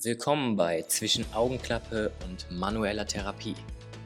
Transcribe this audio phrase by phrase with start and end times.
[0.00, 3.56] Willkommen bei Zwischen Augenklappe und manueller Therapie,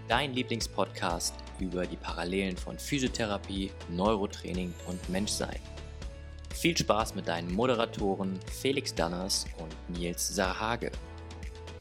[0.08, 5.60] dein Lieblingspodcast über die Parallelen von Physiotherapie, Neurotraining und Menschsein.
[6.54, 10.92] Viel Spaß mit deinen Moderatoren Felix Danners und Nils Sarhage.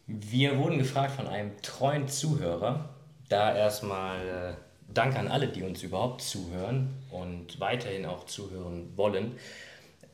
[0.07, 2.89] Wir wurden gefragt von einem treuen Zuhörer,
[3.29, 9.37] da erstmal äh, Dank an alle, die uns überhaupt zuhören und weiterhin auch zuhören wollen,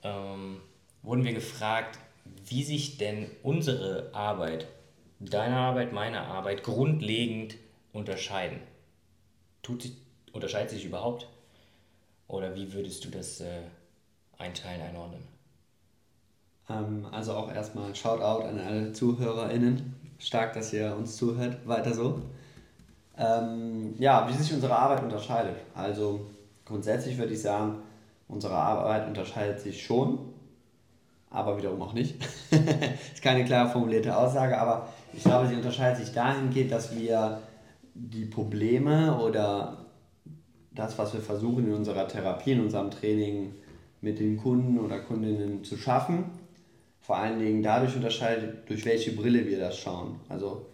[0.03, 0.61] ähm,
[1.01, 1.97] wurden wir gefragt,
[2.45, 4.67] wie sich denn unsere Arbeit,
[5.19, 7.55] deine Arbeit, meine Arbeit grundlegend
[7.93, 8.59] unterscheiden.
[9.63, 9.93] Tut sich,
[10.33, 11.27] unterscheidet sich überhaupt?
[12.27, 13.61] Oder wie würdest du das äh,
[14.37, 15.21] einteilen, einordnen?
[16.69, 19.95] Ähm, also auch erstmal Shoutout an alle ZuhörerInnen.
[20.19, 21.65] Stark, dass ihr uns zuhört.
[21.67, 22.21] Weiter so.
[23.17, 25.55] Ähm, ja, wie sich unsere Arbeit unterscheidet.
[25.73, 26.27] Also
[26.65, 27.79] grundsätzlich würde ich sagen,
[28.27, 30.19] unsere Arbeit unterscheidet sich schon,
[31.29, 32.15] aber wiederum auch nicht.
[33.13, 37.41] ist keine klar formulierte Aussage, aber ich glaube, sie unterscheidet sich dahingehend, dass wir
[37.93, 39.85] die Probleme oder
[40.71, 43.53] das, was wir versuchen in unserer Therapie, in unserem Training
[44.01, 46.25] mit den Kunden oder Kundinnen zu schaffen,
[47.01, 50.19] vor allen Dingen dadurch unterscheidet, durch welche Brille wir das schauen.
[50.29, 50.67] Also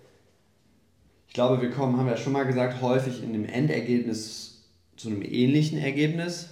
[1.28, 4.66] ich glaube, wir kommen, haben wir ja schon mal gesagt, häufig in dem Endergebnis
[4.98, 6.50] zu einem ähnlichen Ergebnis.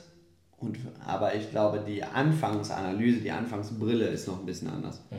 [0.62, 5.02] Und, aber ich glaube, die Anfangsanalyse, die Anfangsbrille ist noch ein bisschen anders.
[5.10, 5.16] Mhm.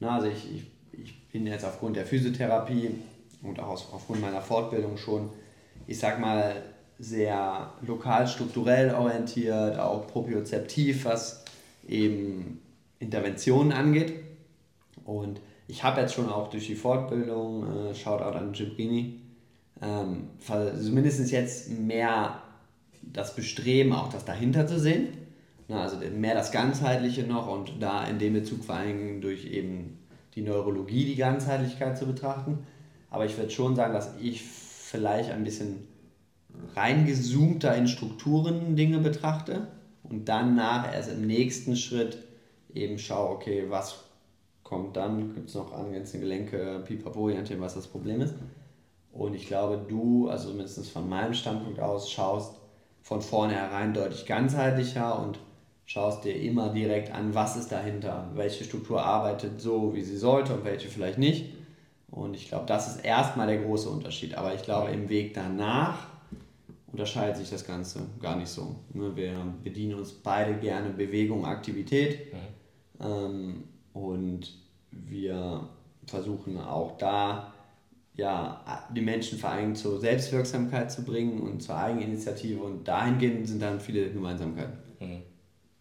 [0.00, 2.90] Na, also ich, ich, ich bin jetzt aufgrund der Physiotherapie
[3.42, 5.30] und auch aufgrund meiner Fortbildung schon,
[5.86, 6.62] ich sag mal,
[6.98, 11.44] sehr lokal strukturell orientiert, auch propriozeptiv, was
[11.86, 12.62] eben
[12.98, 14.14] Interventionen angeht.
[15.04, 19.20] Und ich habe jetzt schon auch durch die Fortbildung, äh, Shoutout an Gibrini,
[19.82, 22.42] ähm, zumindest jetzt mehr
[23.12, 25.08] das Bestreben, auch das dahinter zu sehen.
[25.68, 29.98] Na, also mehr das Ganzheitliche noch und da in dem Bezug vor allem durch eben
[30.34, 32.58] die Neurologie die Ganzheitlichkeit zu betrachten.
[33.10, 35.88] Aber ich würde schon sagen, dass ich vielleicht ein bisschen
[36.74, 39.66] reingezoomter in Strukturen Dinge betrachte
[40.04, 42.18] und dann nach erst im nächsten Schritt
[42.72, 44.04] eben schaue, okay, was
[44.62, 48.34] kommt dann, gibt es noch angrenzende Gelenke, pipapo, je nachdem, was das Problem ist.
[49.12, 52.56] Und ich glaube, du, also mindestens von meinem Standpunkt aus, schaust
[53.06, 55.38] von vornherein deutlich ganzheitlicher und
[55.84, 60.54] schaust dir immer direkt an, was ist dahinter, welche Struktur arbeitet so, wie sie sollte
[60.54, 61.52] und welche vielleicht nicht.
[62.10, 64.34] Und ich glaube, das ist erstmal der große Unterschied.
[64.34, 66.08] Aber ich glaube, im Weg danach
[66.90, 68.74] unterscheidet sich das Ganze gar nicht so.
[68.92, 72.32] Ne, wir bedienen uns beide gerne Bewegung, Aktivität.
[72.32, 73.06] Mhm.
[73.06, 74.52] Ähm, und
[74.90, 75.68] wir
[76.06, 77.52] versuchen auch da
[78.16, 83.60] ja, die Menschen vor allem zur Selbstwirksamkeit zu bringen und zur Eigeninitiative und dahingehend sind
[83.60, 84.78] dann viele Gemeinsamkeiten.
[85.00, 85.22] Mhm.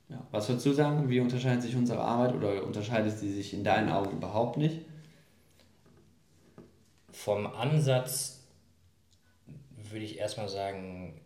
[0.09, 0.22] Ja.
[0.31, 1.09] Was würdest du sagen?
[1.09, 4.81] Wie unterscheidet sich unsere Arbeit oder unterscheidet sie sich in deinen Augen überhaupt nicht?
[7.12, 8.44] Vom Ansatz
[9.90, 11.19] würde ich erstmal sagen,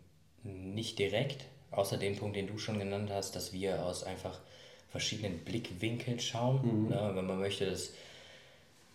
[0.44, 4.38] nicht direkt, außer dem Punkt, den du schon genannt hast, dass wir aus einfach
[4.88, 6.84] verschiedenen Blickwinkeln schauen.
[6.84, 6.88] Mhm.
[6.88, 7.12] Ne?
[7.14, 7.90] Wenn man möchte, dass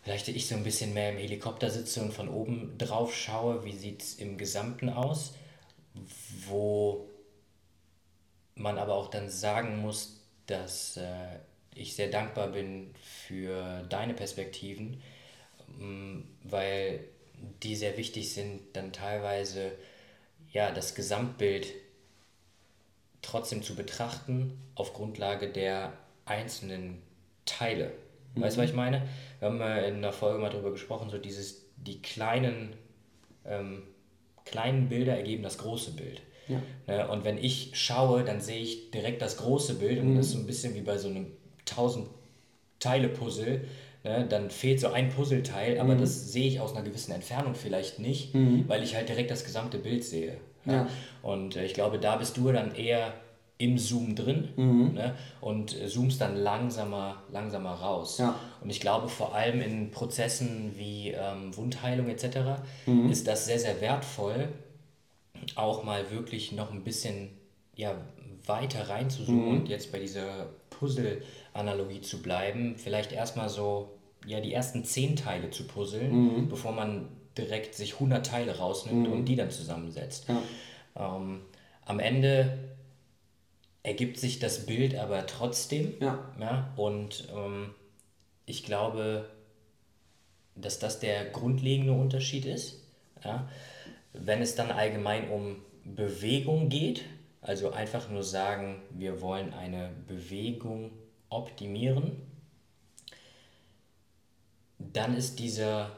[0.06, 3.74] vielleicht ich so ein bisschen mehr im Helikopter sitze und von oben drauf schaue, wie
[3.76, 5.34] sieht es im Gesamten aus,
[6.48, 7.10] wo
[8.54, 11.40] man aber auch dann sagen muss, dass äh,
[11.74, 15.02] ich sehr dankbar bin für deine Perspektiven,
[15.80, 17.04] ähm, weil
[17.64, 19.72] die sehr wichtig sind, dann teilweise
[20.52, 21.66] ja das Gesamtbild
[23.24, 25.94] trotzdem zu betrachten auf Grundlage der
[26.26, 27.02] einzelnen
[27.46, 28.05] Teile.
[28.36, 29.04] Weißt du, was ich meine?
[29.40, 32.74] Wir haben in der Folge mal darüber gesprochen, so dieses, die kleinen,
[33.46, 33.84] ähm,
[34.46, 36.22] kleinen Bilder ergeben das große Bild.
[36.48, 36.62] Ja.
[36.88, 37.08] Ne?
[37.08, 40.12] Und wenn ich schaue, dann sehe ich direkt das große Bild mhm.
[40.12, 41.28] und das ist so ein bisschen wie bei so einem
[41.70, 42.08] 1000
[42.80, 43.66] Teile-Puzzle.
[44.04, 44.26] Ne?
[44.30, 46.00] Dann fehlt so ein Puzzleteil, aber mhm.
[46.00, 48.66] das sehe ich aus einer gewissen Entfernung vielleicht nicht, mhm.
[48.68, 50.38] weil ich halt direkt das gesamte Bild sehe.
[50.66, 50.74] Ja.
[50.74, 50.90] ja.
[51.22, 53.14] Und äh, ich glaube, da bist du dann eher
[53.58, 54.94] im Zoom drin mhm.
[54.94, 58.18] ne, und äh, zoomst dann langsamer, langsamer raus.
[58.18, 58.36] Ja.
[58.62, 62.62] Und ich glaube, vor allem in Prozessen wie ähm, Wundheilung etc.
[62.86, 63.10] Mhm.
[63.10, 64.50] ist das sehr, sehr wertvoll,
[65.56, 67.30] auch mal wirklich noch ein bisschen
[67.76, 67.96] ja,
[68.46, 69.60] weiter reinzuzoomen mhm.
[69.62, 72.76] und jetzt bei dieser Puzzle-Analogie zu bleiben.
[72.78, 73.92] Vielleicht erstmal so
[74.26, 76.50] ja, die ersten zehn Teile zu puzzeln, mhm.
[76.50, 77.08] bevor man
[77.38, 79.14] direkt sich 100 Teile rausnimmt mhm.
[79.14, 80.28] und die dann zusammensetzt.
[80.28, 81.16] Ja.
[81.16, 81.42] Ähm,
[81.86, 82.58] am Ende
[83.86, 85.94] ergibt sich das Bild aber trotzdem.
[86.00, 86.20] Ja.
[86.40, 87.74] ja und ähm,
[88.46, 89.30] ich glaube,
[90.56, 92.82] dass das der grundlegende Unterschied ist.
[93.24, 93.48] Ja.
[94.14, 97.04] Wenn es dann allgemein um Bewegung geht,
[97.42, 100.92] also einfach nur sagen, wir wollen eine Bewegung
[101.30, 102.14] optimieren,
[104.80, 105.92] dann ist dieser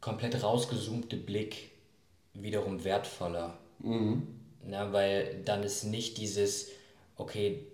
[0.00, 1.70] komplett rausgezoomte Blick
[2.34, 3.56] wiederum wertvoller.
[3.78, 4.26] Mhm.
[4.64, 6.70] Na, weil dann ist nicht dieses,
[7.16, 7.66] okay,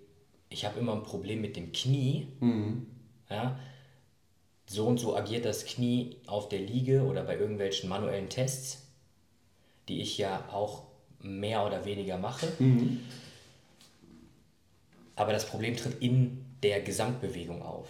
[0.49, 2.29] ich habe immer ein Problem mit dem Knie.
[2.41, 2.87] Mhm.
[3.31, 3.59] Ja,
[4.67, 8.87] so und so agiert das Knie auf der Liege oder bei irgendwelchen manuellen Tests,
[9.89, 10.85] die ich ja auch
[11.21, 12.47] mehr oder weniger mache.
[15.17, 17.89] Aber das Problem tritt in der Gesamtbewegung auf.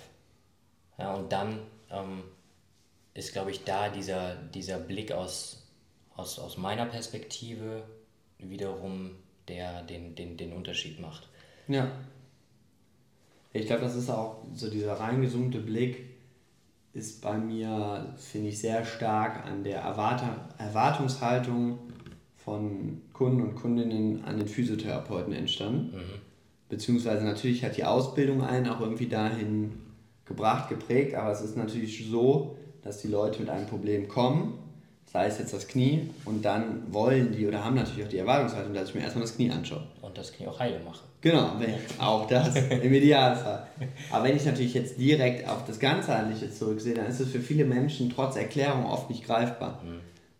[0.99, 1.61] Ja, und dann
[1.91, 2.25] ähm,
[3.15, 5.69] ist, glaube ich, da dieser, dieser Blick aus,
[6.15, 7.85] aus, aus meiner Perspektive
[8.39, 9.17] wiederum,
[9.49, 11.29] der den, den, den Unterschied macht.
[11.73, 11.91] Ja.
[13.53, 16.13] Ich glaube, das ist auch so dieser reingezoomte Blick
[16.95, 20.23] ist bei mir, finde ich, sehr stark an der Erwart
[20.59, 21.79] Erwartungshaltung
[22.37, 25.95] von Kunden und Kundinnen an den Physiotherapeuten entstanden.
[26.69, 29.73] Beziehungsweise natürlich hat die Ausbildung einen auch irgendwie dahin
[30.25, 34.59] gebracht, geprägt, aber es ist natürlich so, dass die Leute mit einem Problem kommen,
[35.13, 38.73] sei es jetzt das Knie, und dann wollen die oder haben natürlich auch die Erwartungshaltung,
[38.73, 39.83] dass ich mir erstmal das Knie anschaue.
[40.01, 41.03] Und das Knie auch heile mache.
[41.21, 41.53] Genau,
[41.99, 43.67] auch das im Idealfall.
[44.11, 47.65] Aber wenn ich natürlich jetzt direkt auf das Ganzheitliche zurücksehe, dann ist es für viele
[47.65, 49.83] Menschen trotz Erklärung oft nicht greifbar.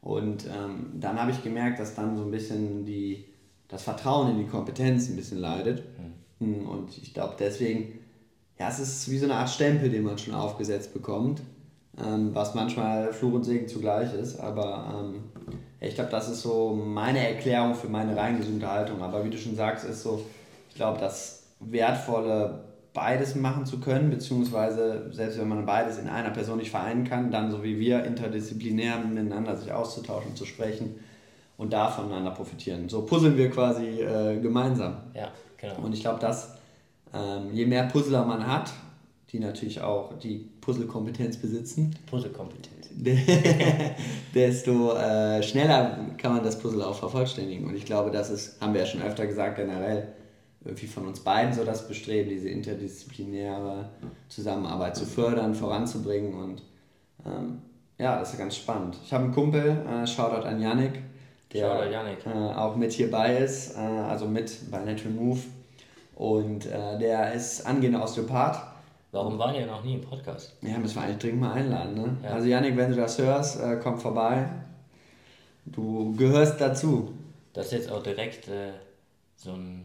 [0.01, 3.27] Und ähm, dann habe ich gemerkt, dass dann so ein bisschen die,
[3.69, 5.85] das Vertrauen in die Kompetenz ein bisschen leidet.
[6.41, 8.01] Hm, Und ich glaube deswegen,
[8.59, 11.41] ja, es ist wie so eine Art Stempel, den man schon aufgesetzt bekommt,
[11.99, 14.39] ähm, was manchmal Fluch und Segen zugleich ist.
[14.41, 15.25] Aber ähm,
[15.81, 19.03] ich glaube, das ist so meine Erklärung für meine reingesunde Haltung.
[19.03, 20.25] Aber wie du schon sagst, ist so,
[20.69, 26.31] ich glaube, das Wertvolle, beides machen zu können, beziehungsweise selbst wenn man beides in einer
[26.31, 30.97] Person nicht vereinen kann, dann so wie wir interdisziplinär miteinander sich auszutauschen, zu sprechen
[31.57, 32.89] und da voneinander profitieren.
[32.89, 34.97] So puzzeln wir quasi äh, gemeinsam.
[35.15, 35.77] Ja, genau.
[35.83, 36.57] Und ich glaube, dass
[37.15, 38.73] ähm, je mehr Puzzler man hat,
[39.33, 42.83] die natürlich auch die Puzzlekompetenz besitzen, Puzzlekompetenz.
[44.35, 47.67] desto äh, schneller kann man das Puzzle auch vervollständigen.
[47.67, 50.09] Und ich glaube, das ist, haben wir ja schon öfter gesagt, generell
[50.65, 53.89] irgendwie von uns beiden so das Bestreben, diese interdisziplinäre
[54.29, 56.35] Zusammenarbeit zu fördern, voranzubringen.
[56.35, 56.63] Und
[57.27, 57.63] ähm,
[57.99, 58.99] ja, das ist ganz spannend.
[59.05, 61.01] Ich habe einen Kumpel, äh, Shoutout an Yannick,
[61.53, 62.27] der Shoutout Yannick.
[62.27, 65.41] Äh, auch mit hierbei ist, äh, also mit bei Natural Move.
[66.15, 68.72] Und äh, der ist angehender Osteopath.
[69.13, 70.57] Warum waren wir noch nie im Podcast?
[70.63, 71.95] Ja, müssen wir eigentlich dringend mal einladen.
[71.95, 72.17] Ne?
[72.25, 72.31] Ja.
[72.31, 74.47] Also Yannick, wenn du das hörst, äh, komm vorbei.
[75.67, 77.13] Du gehörst dazu.
[77.53, 78.73] Das ist jetzt auch direkt äh,
[79.37, 79.85] so, ein,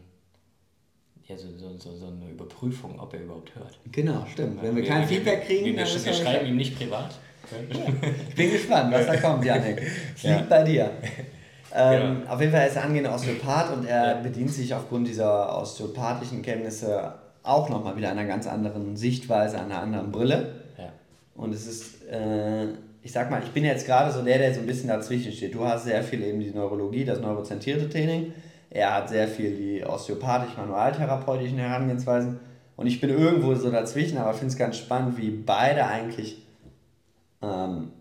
[1.26, 3.78] ja, so, so, so, so eine Überprüfung, ob er überhaupt hört.
[3.92, 4.62] Genau, stimmt.
[4.62, 7.14] Wenn wir kein Feedback kriegen, wir, wir, dann wir, wir schreiben ihm nicht privat.
[8.28, 9.82] Ich bin gespannt, was da kommt, Janik.
[10.16, 10.36] Es Ja.
[10.38, 10.90] liegt bei dir.
[11.70, 16.40] Ähm, Auf jeden Fall ist er angehender Osteopath und er bedient sich aufgrund dieser osteopathischen
[16.40, 17.12] Kenntnisse
[17.48, 20.54] auch nochmal wieder einer ganz anderen Sichtweise, einer anderen Brille.
[20.76, 20.92] Ja.
[21.34, 22.66] Und es ist, äh,
[23.02, 25.54] ich sag mal, ich bin jetzt gerade so der, der so ein bisschen dazwischen steht.
[25.54, 28.32] Du hast sehr viel eben die Neurologie, das neurozentrierte Training.
[28.70, 32.38] Er hat sehr viel die osteopathisch-manualtherapeutischen Herangehensweisen.
[32.76, 36.46] Und ich bin irgendwo so dazwischen, aber finde es ganz spannend, wie beide eigentlich
[37.42, 37.92] ähm,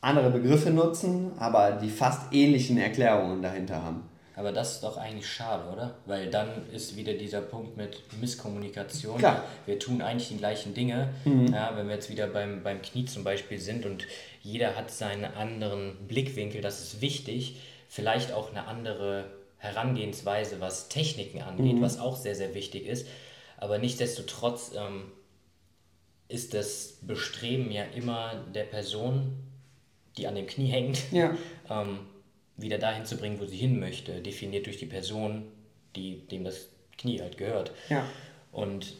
[0.00, 4.02] andere Begriffe nutzen, aber die fast ähnlichen Erklärungen dahinter haben.
[4.36, 5.96] Aber das ist doch eigentlich schade, oder?
[6.04, 9.16] Weil dann ist wieder dieser Punkt mit Misskommunikation.
[9.18, 9.42] Klar.
[9.64, 11.08] Wir tun eigentlich die gleichen Dinge.
[11.50, 14.06] Ja, wenn wir jetzt wieder beim, beim Knie zum Beispiel sind und
[14.42, 17.60] jeder hat seinen anderen Blickwinkel, das ist wichtig.
[17.88, 19.24] Vielleicht auch eine andere
[19.56, 23.06] Herangehensweise, was Techniken angeht, was auch sehr, sehr wichtig ist.
[23.56, 25.04] Aber nichtsdestotrotz ähm,
[26.28, 29.34] ist das Bestreben ja immer der Person,
[30.18, 31.34] die an dem Knie hängt, Ja.
[31.70, 32.00] ähm,
[32.56, 35.44] wieder dahin zu bringen, wo sie hin möchte, definiert durch die Person,
[35.94, 37.72] die, dem das Knie halt gehört.
[37.88, 38.04] Ja.
[38.52, 38.94] Und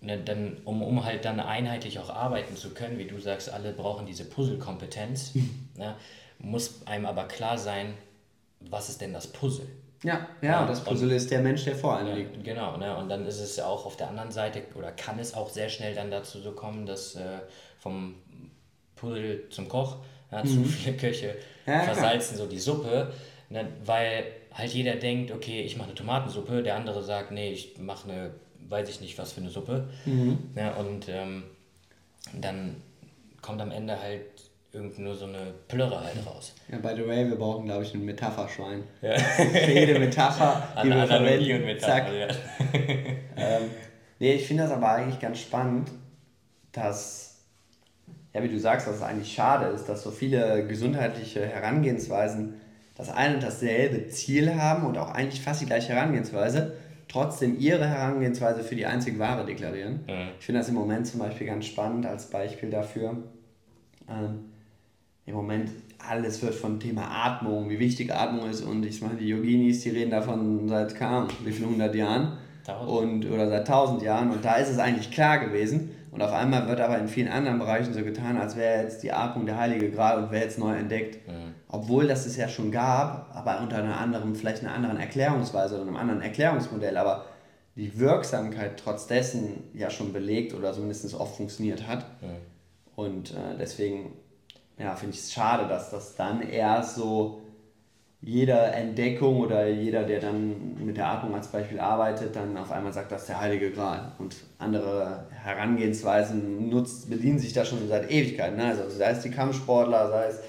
[0.00, 3.72] ne, dann, um, um halt dann einheitlich auch arbeiten zu können, wie du sagst, alle
[3.72, 5.34] brauchen diese Puzzle-Kompetenz,
[5.76, 5.96] ne,
[6.38, 7.94] muss einem aber klar sein,
[8.60, 9.66] was ist denn das Puzzle?
[10.02, 12.44] Ja, ja, und das Puzzle ist der Mensch, der vor einem liegt.
[12.44, 12.94] Genau, ne?
[12.94, 15.70] und dann ist es ja auch auf der anderen Seite, oder kann es auch sehr
[15.70, 17.38] schnell dann dazu so kommen, dass äh,
[17.78, 18.16] vom
[18.96, 19.96] Puzzle zum Koch,
[20.34, 21.34] ja, zu viele Köche
[21.66, 21.72] Mhm.
[21.72, 23.10] Ja, versalzen so die Suppe,
[23.48, 23.66] ne?
[23.86, 28.06] weil halt jeder denkt, okay, ich mache eine Tomatensuppe, der andere sagt, nee, ich mache
[28.10, 28.30] eine,
[28.68, 29.88] weiß ich nicht was für eine Suppe.
[30.04, 30.38] Mhm.
[30.54, 31.44] Ja, und ähm,
[32.38, 32.76] dann
[33.40, 34.20] kommt am Ende halt
[34.72, 36.52] irgend nur so eine Plörre halt raus.
[36.70, 38.82] Ja, by the way, wir brauchen, glaube ich, ein Metapherschwein.
[39.00, 39.16] Ja.
[39.18, 41.60] Für jede Metapher, die An wir Analogie verwenden.
[41.60, 42.12] und Metapher, Zack.
[42.12, 42.28] ja.
[43.36, 43.70] Ähm,
[44.18, 45.90] nee, ich finde das aber eigentlich ganz spannend,
[46.72, 47.33] dass,
[48.34, 52.54] ja, wie du sagst, dass es eigentlich schade ist, dass so viele gesundheitliche Herangehensweisen
[52.96, 56.74] das ein und dasselbe Ziel haben und auch eigentlich fast die gleiche Herangehensweise,
[57.08, 60.00] trotzdem ihre Herangehensweise für die einzig wahre deklarieren.
[60.06, 60.28] Mhm.
[60.38, 63.16] Ich finde das im Moment zum Beispiel ganz spannend als Beispiel dafür.
[64.08, 64.46] Ähm,
[65.26, 69.28] Im Moment alles wird von Thema Atmung, wie wichtig Atmung ist und ich meine, die
[69.28, 72.36] Yoginis, die reden davon seit kam, wie viele hundert Jahren
[72.86, 76.68] und, oder seit tausend Jahren und da ist es eigentlich klar gewesen und auf einmal
[76.68, 79.90] wird aber in vielen anderen Bereichen so getan, als wäre jetzt die Atmung der heilige
[79.90, 81.26] Gral und wäre jetzt neu entdeckt.
[81.26, 81.54] Mhm.
[81.66, 85.88] Obwohl das es ja schon gab, aber unter einer anderen, vielleicht einer anderen Erklärungsweise oder
[85.88, 87.24] einem anderen Erklärungsmodell, aber
[87.74, 92.06] die Wirksamkeit trotz dessen ja schon belegt oder zumindest oft funktioniert hat.
[92.22, 92.36] Mhm.
[92.94, 94.12] Und äh, deswegen
[94.78, 97.40] ja, finde ich es schade, dass das dann erst so
[98.26, 102.92] jeder Entdeckung oder jeder, der dann mit der Atmung als Beispiel arbeitet, dann auf einmal
[102.92, 104.12] sagt, das ist der heilige Gral.
[104.18, 108.56] Und andere Herangehensweisen nutzt, bedienen sich da schon seit Ewigkeiten.
[108.56, 108.64] Ne?
[108.64, 110.40] Also sei es die Kampfsportler, sei es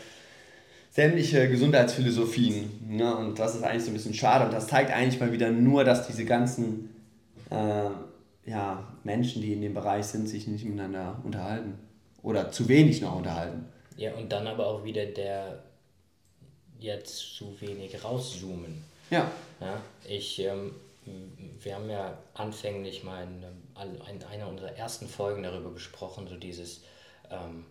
[0.92, 2.96] sämtliche Gesundheitsphilosophien.
[2.96, 3.14] Ne?
[3.14, 4.46] Und das ist eigentlich so ein bisschen schade.
[4.46, 6.96] Und das zeigt eigentlich mal wieder nur, dass diese ganzen
[7.50, 11.74] äh, ja, Menschen, die in dem Bereich sind, sich nicht miteinander unterhalten.
[12.24, 13.66] Oder zu wenig noch unterhalten.
[13.98, 15.60] Ja, und dann aber auch wieder der
[16.86, 18.84] jetzt zu wenig rauszoomen.
[19.10, 19.32] Ja.
[19.60, 20.76] ja ich, ähm,
[21.62, 23.44] wir haben ja anfänglich mal in,
[24.16, 26.82] in einer unserer ersten Folgen darüber gesprochen, so dieses
[27.30, 27.66] ähm,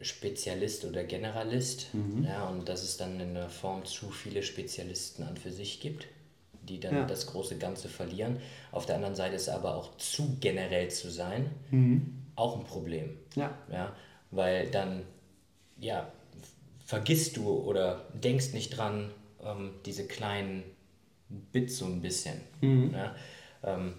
[0.00, 1.92] Spezialist oder Generalist.
[1.94, 2.24] Mhm.
[2.24, 6.06] Ja, und dass es dann in der Form zu viele Spezialisten an für sich gibt,
[6.62, 7.04] die dann ja.
[7.04, 8.40] das große Ganze verlieren.
[8.72, 12.22] Auf der anderen Seite ist aber auch zu generell zu sein mhm.
[12.36, 13.18] auch ein Problem.
[13.34, 13.56] Ja.
[13.70, 13.94] ja.
[14.30, 15.02] Weil dann,
[15.78, 16.10] ja,
[16.90, 19.12] vergisst du oder denkst nicht dran,
[19.44, 20.64] ähm, diese kleinen
[21.28, 22.92] Bits so ein bisschen, mhm.
[22.92, 23.14] ja,
[23.62, 23.94] ähm,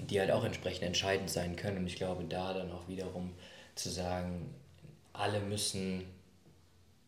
[0.00, 1.78] die halt auch entsprechend entscheidend sein können.
[1.78, 3.34] Und ich glaube, da dann auch wiederum
[3.76, 4.52] zu sagen,
[5.12, 6.02] alle müssen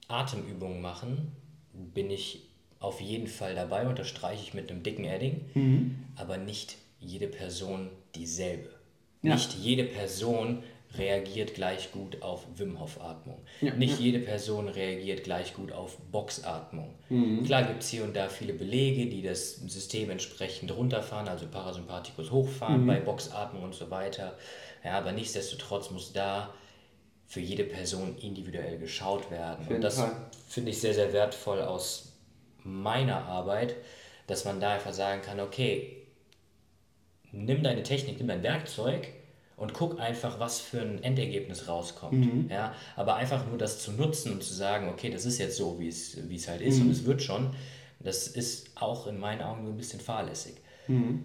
[0.06, 1.32] Atemübungen machen,
[1.72, 2.46] bin ich
[2.78, 6.04] auf jeden Fall dabei, unterstreiche ich mit einem dicken Edding, mhm.
[6.14, 8.70] aber nicht jede Person dieselbe.
[9.22, 9.34] Ja.
[9.34, 10.62] Nicht jede Person
[10.96, 13.40] reagiert gleich gut auf Wim Hof Atmung.
[13.60, 14.06] Ja, Nicht ja.
[14.06, 16.94] jede Person reagiert gleich gut auf Boxatmung.
[17.10, 17.44] Mhm.
[17.44, 22.30] Klar gibt es hier und da viele Belege, die das System entsprechend runterfahren, also Parasympathikus
[22.30, 22.86] hochfahren mhm.
[22.86, 24.38] bei Boxatmung und so weiter.
[24.82, 26.54] Ja, aber nichtsdestotrotz muss da
[27.26, 29.66] für jede Person individuell geschaut werden.
[29.68, 30.02] Und das
[30.48, 32.14] finde ich sehr, sehr wertvoll aus
[32.64, 33.76] meiner Arbeit,
[34.26, 36.06] dass man da einfach sagen kann, okay,
[37.30, 39.08] nimm deine Technik, nimm dein Werkzeug
[39.58, 42.12] und guck einfach, was für ein Endergebnis rauskommt.
[42.12, 42.48] Mhm.
[42.50, 45.78] Ja, aber einfach nur das zu nutzen und zu sagen, okay, das ist jetzt so,
[45.78, 46.86] wie es, wie es halt ist mhm.
[46.86, 47.50] und es wird schon,
[48.00, 50.54] das ist auch in meinen Augen ein bisschen fahrlässig.
[50.86, 51.24] Mhm.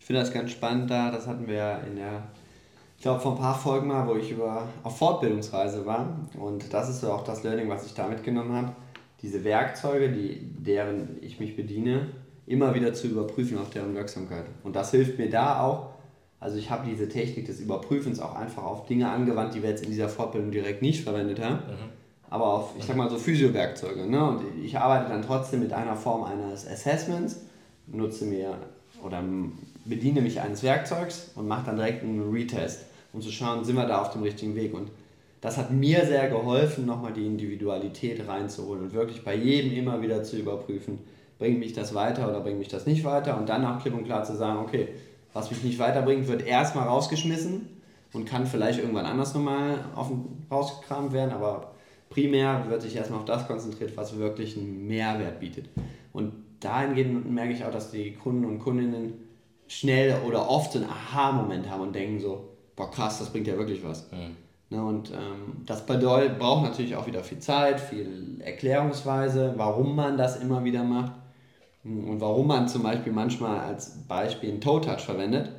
[0.00, 2.28] Ich finde das ganz spannend da, das hatten wir in der,
[2.96, 6.88] ich glaube vor ein paar Folgen mal, wo ich über, auf Fortbildungsreise war und das
[6.88, 8.72] ist so auch das Learning, was ich da mitgenommen habe,
[9.20, 12.08] diese Werkzeuge, die, deren ich mich bediene,
[12.46, 14.46] immer wieder zu überprüfen auf deren Wirksamkeit.
[14.64, 15.91] Und das hilft mir da auch,
[16.42, 19.84] also ich habe diese Technik des Überprüfens auch einfach auf Dinge angewandt, die wir jetzt
[19.84, 21.54] in dieser Fortbildung direkt nicht verwendet haben.
[21.54, 21.88] Mhm.
[22.30, 24.06] Aber auf, ich sag mal so Physiowerkzeuge.
[24.06, 24.24] Ne?
[24.24, 27.42] Und ich arbeite dann trotzdem mit einer Form eines Assessments,
[27.86, 28.56] nutze mir
[29.04, 29.22] oder
[29.84, 33.86] bediene mich eines Werkzeugs und mache dann direkt einen Retest, um zu schauen, sind wir
[33.86, 34.74] da auf dem richtigen Weg.
[34.74, 34.90] Und
[35.40, 40.24] das hat mir sehr geholfen, nochmal die Individualität reinzuholen und wirklich bei jedem immer wieder
[40.24, 40.98] zu überprüfen,
[41.38, 44.04] bringt mich das weiter oder bringt mich das nicht weiter und dann auch klipp und
[44.04, 44.88] klar zu sagen, okay,
[45.32, 47.68] was mich nicht weiterbringt, wird erstmal rausgeschmissen
[48.12, 49.84] und kann vielleicht irgendwann anders nochmal
[50.50, 51.72] rausgekramt werden, aber
[52.10, 55.68] primär wird sich erstmal auf das konzentriert, was wirklich einen Mehrwert bietet.
[56.12, 59.14] Und dahingehend merke ich auch, dass die Kunden und Kundinnen
[59.66, 63.56] schnell oder oft so einen Aha-Moment haben und denken so, boah krass, das bringt ja
[63.56, 64.10] wirklich was.
[64.12, 64.36] Mhm.
[64.68, 70.16] Ne, und ähm, das bedeutet, braucht natürlich auch wieder viel Zeit, viel Erklärungsweise, warum man
[70.16, 71.12] das immer wieder macht.
[71.84, 75.50] Und warum man zum Beispiel manchmal als Beispiel einen Toe-Touch verwendet,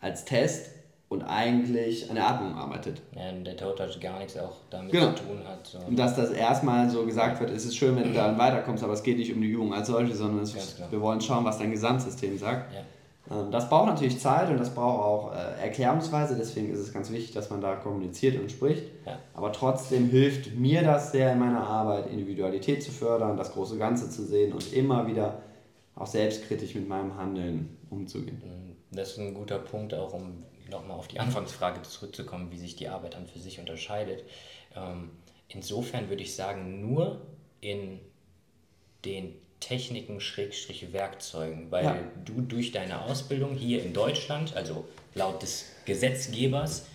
[0.00, 0.70] als Test
[1.08, 3.00] und eigentlich an der Atmung arbeitet.
[3.16, 5.12] Ja, und der Toe-Touch gar nichts auch damit genau.
[5.12, 5.66] zu tun hat.
[5.66, 5.78] So.
[5.78, 8.92] Und dass das erstmal so gesagt wird, es ist schön, wenn du dann weiterkommst, aber
[8.92, 11.70] es geht nicht um die Übung als solche, sondern ist, wir wollen schauen, was dein
[11.70, 12.72] Gesamtsystem sagt.
[12.72, 12.80] Ja.
[13.30, 17.10] Ähm, das braucht natürlich Zeit und das braucht auch äh, Erklärungsweise, deswegen ist es ganz
[17.10, 18.84] wichtig, dass man da kommuniziert und spricht.
[19.06, 19.18] Ja.
[19.34, 24.10] Aber trotzdem hilft mir das sehr in meiner Arbeit, Individualität zu fördern, das große Ganze
[24.10, 25.42] zu sehen und immer wieder
[25.94, 28.42] auch selbstkritisch mit meinem Handeln umzugehen.
[28.44, 28.96] Mhm.
[28.96, 32.88] Das ist ein guter Punkt, auch um nochmal auf die Anfangsfrage zurückzukommen, wie sich die
[32.88, 34.24] Arbeit dann für sich unterscheidet.
[34.76, 35.10] Ähm,
[35.48, 37.20] insofern würde ich sagen, nur
[37.60, 38.00] in
[39.04, 41.96] den Techniken, Schrägstriche, Werkzeugen, weil ja.
[42.24, 46.86] du durch deine Ausbildung hier in Deutschland, also laut des Gesetzgebers,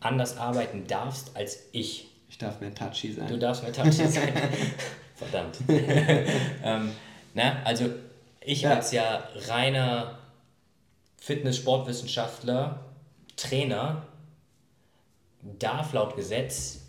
[0.00, 2.08] anders arbeiten darfst als ich.
[2.28, 3.28] Ich darf mehr touchy sein.
[3.28, 4.32] Du darfst mehr touchy sein.
[5.14, 5.58] Verdammt.
[5.68, 6.92] ähm,
[7.34, 7.90] na, also
[8.40, 8.74] ich ja.
[8.74, 10.18] als ja reiner
[11.18, 12.84] Fitness-Sportwissenschaftler,
[13.36, 14.06] Trainer,
[15.58, 16.80] darf laut Gesetz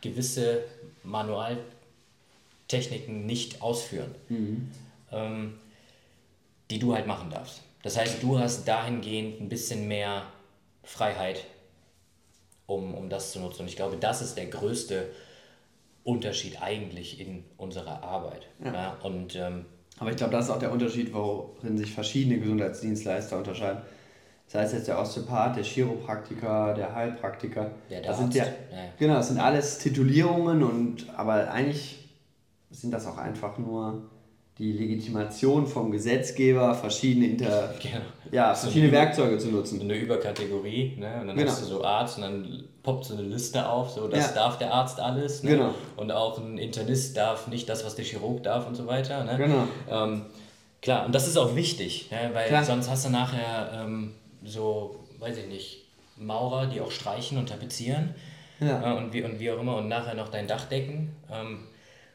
[0.00, 0.64] gewisse
[2.72, 4.68] Manualtechniken nicht ausführen, Mhm.
[5.12, 5.54] ähm,
[6.70, 7.62] die du halt machen darfst.
[7.82, 10.22] Das heißt, du hast dahingehend ein bisschen mehr
[10.84, 11.44] Freiheit,
[12.66, 13.62] um, um das zu nutzen.
[13.62, 15.08] Und ich glaube, das ist der größte
[16.04, 18.46] Unterschied eigentlich in unserer Arbeit.
[18.64, 18.96] Ja.
[19.02, 19.66] und ähm,
[19.98, 23.82] Aber ich glaube, das ist auch der Unterschied, worin sich verschiedene Gesundheitsdienstleister unterscheiden.
[24.50, 27.70] Das heißt jetzt der Osteopath, der Chiropraktiker, der Heilpraktiker.
[27.88, 28.78] Ja, der das sind ja, Arzt, ja.
[28.98, 32.01] Genau, das sind alles Titulierungen und aber eigentlich
[32.72, 34.02] sind das auch einfach nur
[34.58, 38.04] die Legitimation vom Gesetzgeber, verschiedene Inter Genau.
[38.30, 39.80] ja, verschiedene Werkzeuge zu nutzen.
[39.80, 41.20] eine Überkategorie, ne?
[41.22, 41.50] Und dann Genau.
[41.50, 44.32] hast du so Arzt und dann poppt so eine Liste auf, so das Ja.
[44.34, 45.52] darf der Arzt alles, ne?
[45.52, 45.74] Genau.
[45.96, 49.24] Und auch ein Internist darf nicht das, was der Chirurg darf und so weiter.
[49.24, 49.36] Ne?
[49.38, 49.66] Genau.
[49.90, 50.26] Ähm,
[50.82, 52.30] klar, und das ist auch wichtig, ne?
[52.34, 52.64] weil Klar.
[52.64, 54.12] sonst hast du nachher ähm,
[54.44, 55.78] so, weiß ich nicht,
[56.18, 58.14] Maurer, die auch streichen und tapezieren
[58.60, 58.92] Ja.
[58.94, 61.60] äh, und, wie, und wie auch immer und nachher noch dein Dach decken ähm,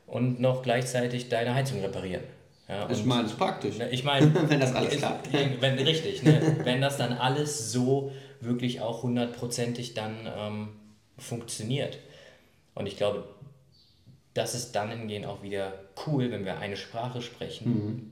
[0.07, 2.23] und noch gleichzeitig deine Heizung reparieren.
[2.67, 3.77] Ja, Ich meine, das ist praktisch.
[3.77, 5.31] Ne, Ich meine, Wenn das alles klappt.
[5.31, 6.57] Wenn, richtig, ne?
[6.63, 8.11] wenn das dann alles so
[8.41, 10.69] wirklich auch hundertprozentig dann ähm,
[11.17, 11.97] funktioniert.
[12.75, 13.23] Und ich glaube,
[14.33, 15.73] das ist dann hingehend auch wieder
[16.05, 18.11] cool, wenn wir eine Sprache sprechen Mhm.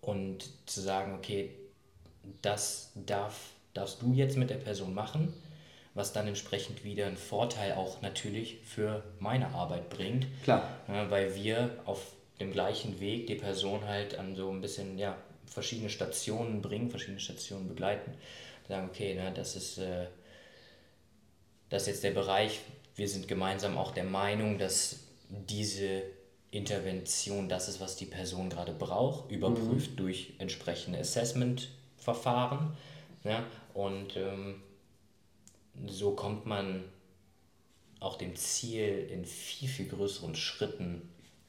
[0.00, 1.50] und zu sagen, okay,
[2.42, 3.34] das darf,
[3.74, 5.32] darfst du jetzt mit der Person machen,
[5.98, 10.26] was dann entsprechend wieder einen Vorteil auch natürlich für meine Arbeit bringt.
[10.44, 10.78] Klar.
[10.86, 15.18] Ja, weil wir auf dem gleichen Weg die Person halt an so ein bisschen, ja,
[15.46, 18.12] verschiedene Stationen bringen, verschiedene Stationen begleiten.
[18.68, 20.06] Sagen, okay, na, das ist, äh,
[21.68, 22.60] das ist jetzt der Bereich,
[22.94, 26.02] wir sind gemeinsam auch der Meinung, dass diese
[26.52, 32.76] Intervention das ist, was die Person gerade braucht, überprüft durch entsprechende Assessment-Verfahren.
[33.24, 34.62] Ja, und ähm,
[35.86, 36.84] so kommt man
[38.00, 41.02] auch dem Ziel in viel, viel größeren Schritten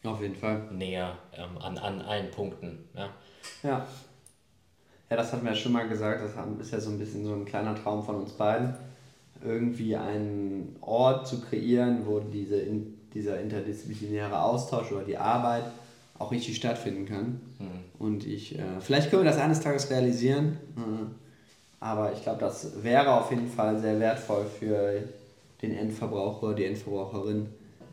[0.04, 0.68] Auf jeden Fall.
[0.72, 2.80] näher ähm, an, an allen Punkten.
[2.96, 3.10] Ja.
[3.63, 3.88] Ja.
[5.10, 7.34] Ja, das hatten wir ja schon mal gesagt, das ist ja so ein bisschen so
[7.34, 8.76] ein kleiner Traum von uns beiden,
[9.44, 12.63] irgendwie einen Ort zu kreieren, wo diese,
[13.13, 15.63] dieser interdisziplinäre Austausch oder die Arbeit
[16.20, 17.42] auch richtig stattfinden kann.
[17.98, 21.29] Und ich, äh, vielleicht können wir das eines Tages realisieren, äh,
[21.80, 25.04] aber ich glaube, das wäre auf jeden Fall sehr wertvoll für
[25.62, 27.48] den Endverbraucher, die Endverbraucherin,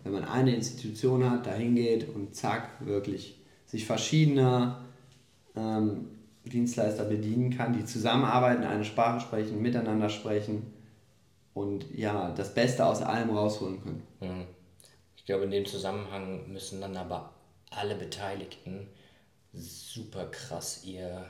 [0.05, 4.85] wenn man eine Institution hat, da hingeht und zack, wirklich sich verschiedener
[5.57, 6.09] ähm,
[6.44, 10.72] Dienstleister bedienen kann, die zusammenarbeiten, eine Sprache sprechen, miteinander sprechen
[11.55, 14.46] und ja, das Beste aus allem rausholen können.
[15.16, 17.33] Ich glaube, in dem Zusammenhang müssen dann aber
[17.70, 18.87] alle Beteiligten
[19.53, 21.25] super krass ihr,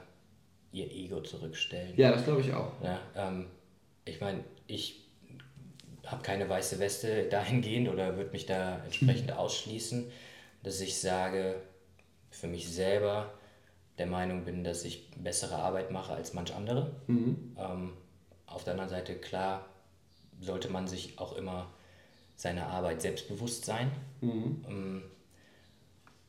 [0.76, 1.94] ihr Ego zurückstellen.
[1.96, 2.72] Ja, das glaube ich auch.
[2.82, 3.46] Ja, ähm,
[4.04, 5.06] ich meine, ich
[6.04, 10.10] habe keine weiße Weste dahingehend oder würde mich da entsprechend ausschließen,
[10.62, 11.56] dass ich sage,
[12.30, 13.32] für mich selber
[13.98, 16.94] der Meinung bin, dass ich bessere Arbeit mache als manch andere.
[17.58, 17.94] Ähm,
[18.46, 19.66] auf der anderen Seite, klar,
[20.40, 21.72] sollte man sich auch immer
[22.36, 23.90] seiner Arbeit selbstbewusst sein
[24.68, 25.02] ähm,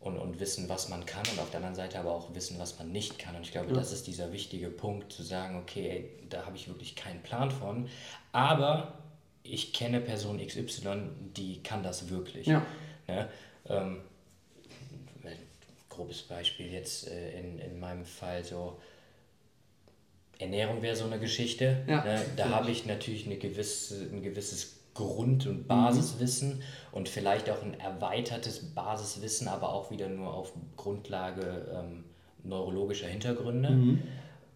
[0.08, 2.80] und, und wissen, was man kann und auf der anderen Seite aber auch wissen, was
[2.80, 3.36] man nicht kann.
[3.36, 6.68] Und ich glaube, das ist dieser wichtige Punkt, zu sagen, okay, ey, da habe ich
[6.68, 7.88] wirklich keinen Plan von,
[8.32, 8.98] aber
[9.44, 12.48] ich kenne Person XY, die kann das wirklich.
[12.48, 12.66] Ja.
[13.08, 13.30] Ne?
[13.70, 14.02] Ähm,
[15.98, 18.80] grobes Beispiel jetzt äh, in, in meinem Fall so
[20.40, 21.84] Ernährung wäre so eine Geschichte.
[21.88, 22.24] Ja, ne?
[22.36, 27.80] Da habe ich natürlich eine gewisse, ein gewisses Grund- und Basiswissen und vielleicht auch ein
[27.80, 32.04] erweitertes Basiswissen, aber auch wieder nur auf Grundlage ähm,
[32.44, 34.00] neurologischer Hintergründe.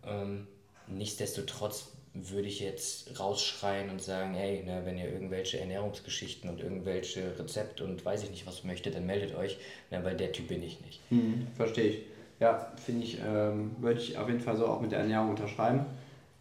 [0.05, 0.47] Ähm,
[0.87, 7.37] nichtsdestotrotz würde ich jetzt rausschreien und sagen, hey, ne, wenn ihr irgendwelche Ernährungsgeschichten und irgendwelche
[7.39, 9.57] Rezepte und weiß ich nicht was möchtet, dann meldet euch,
[9.91, 10.99] ne, weil der Typ bin ich nicht.
[11.09, 11.99] Mhm, verstehe ich.
[12.41, 15.85] Ja, finde ich, ähm, würde ich auf jeden Fall so auch mit der Ernährung unterschreiben.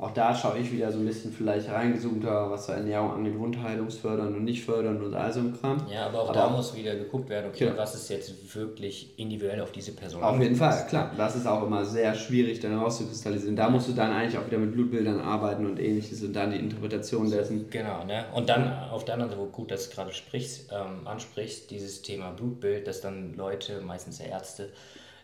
[0.01, 4.35] Auch da schaue ich wieder so ein bisschen vielleicht reingezoomter, was zur Ernährung angeht, wundheilungsfördernd
[4.35, 5.83] und nicht fördernd und all so ein Kram.
[5.93, 7.77] Ja, aber auch Aber da muss wieder geguckt werden, okay, Genau.
[7.77, 11.13] was ist jetzt wirklich individuell auf diese Person Auf jeden Fall, klar.
[11.19, 13.57] Das ist auch immer sehr schwierig, dann rauszukristallisieren.
[13.57, 16.59] Da musst du dann eigentlich auch wieder mit Blutbildern arbeiten und ähnliches und dann die
[16.59, 17.69] Interpretation dessen.
[17.69, 18.25] Genau, ne?
[18.35, 22.01] Und dann auf der anderen Seite, wo gut, dass du gerade sprichst, ähm, ansprichst, dieses
[22.01, 24.71] Thema Blutbild, dass dann Leute, meistens Ärzte,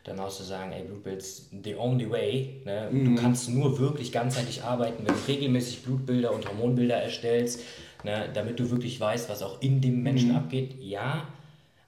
[0.07, 2.61] dann auch so sagen, ey, Blutbild ist the only way.
[2.65, 2.89] Ne?
[2.93, 7.61] Du kannst nur wirklich ganzheitlich arbeiten, wenn du regelmäßig Blutbilder und Hormonbilder erstellst,
[8.05, 8.29] ne?
[8.33, 10.77] damit du wirklich weißt, was auch in dem Menschen abgeht.
[10.81, 11.29] Ja,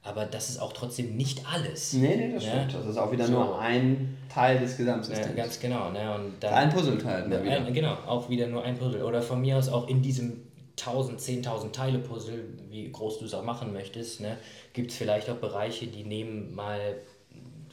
[0.02, 1.92] aber das ist auch trotzdem nicht alles.
[1.92, 2.50] Nee, nee, das Ja.
[2.52, 2.74] stimmt.
[2.74, 3.32] Das ist auch wieder So.
[3.32, 5.36] nur ein Teil des Ja, Gesamtsystems.
[5.36, 5.90] ganz genau.
[5.90, 6.14] Ne?
[6.14, 7.56] Und dann, ein Puzzleteil mal wieder.
[7.66, 9.02] ein, genau, auch wieder nur ein Puzzle.
[9.04, 10.42] Oder von mir aus auch in diesem
[10.76, 14.36] 1000, 10.000 Teile Puzzle, wie groß du es auch machen möchtest, ne,
[14.72, 16.78] gibt es vielleicht auch Bereiche, die nehmen mal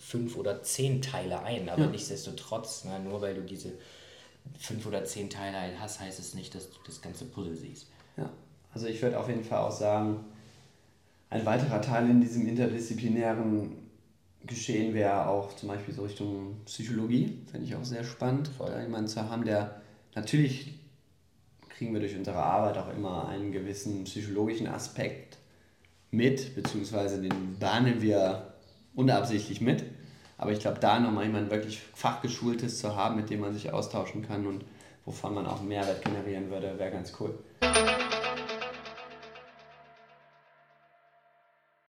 [0.05, 1.89] fünf oder zehn Teile ein, aber ja.
[1.89, 3.73] nichtsdestotrotz, ne, nur weil du diese
[4.59, 7.87] fünf oder zehn Teile halt hast, heißt es nicht, dass du das ganze Puzzle siehst.
[8.15, 8.29] Ja,
[8.71, 10.25] also ich würde auf jeden Fall auch sagen,
[11.31, 13.77] ein weiterer Teil in diesem interdisziplinären
[14.45, 18.69] Geschehen wäre auch zum Beispiel so Richtung Psychologie, finde ich auch sehr spannend, Voll.
[18.69, 19.81] da jemanden zu haben, der
[20.13, 20.75] natürlich
[21.69, 25.39] kriegen wir durch unsere Arbeit auch immer einen gewissen psychologischen Aspekt
[26.11, 28.53] mit, beziehungsweise den bahnen wir
[28.93, 29.83] unabsichtlich mit.
[30.37, 34.21] Aber ich glaube, da nochmal jemand wirklich fachgeschultes zu haben, mit dem man sich austauschen
[34.27, 34.65] kann und
[35.05, 37.37] wovon man auch Mehrwert generieren würde, wäre ganz cool.